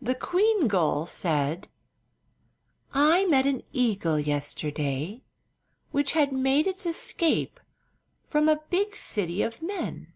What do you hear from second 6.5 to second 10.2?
its escape from a big city of men.